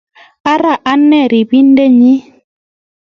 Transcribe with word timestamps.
Ara 0.53 0.71
ane 0.91 1.19
ribindenyi 1.31 2.13